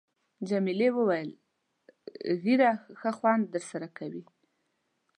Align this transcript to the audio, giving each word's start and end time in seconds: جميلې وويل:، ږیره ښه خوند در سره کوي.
جميلې 0.49 0.89
وويل:، 0.93 1.31
ږیره 2.43 2.71
ښه 2.99 3.11
خوند 3.17 3.43
در 3.53 3.63
سره 3.71 3.87
کوي. 3.97 4.23